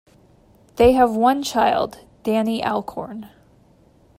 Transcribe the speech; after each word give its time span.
They 0.77 0.93
have 0.93 1.11
one 1.15 1.43
child, 1.43 1.99
Dani 2.23 2.63
Alcorn. 2.63 3.29